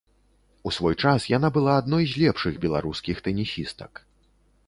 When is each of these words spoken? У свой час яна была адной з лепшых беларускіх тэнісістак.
У 0.69 0.71
свой 0.77 0.95
час 1.03 1.25
яна 1.37 1.51
была 1.57 1.75
адной 1.81 2.03
з 2.13 2.23
лепшых 2.23 2.53
беларускіх 2.65 3.17
тэнісістак. 3.27 3.93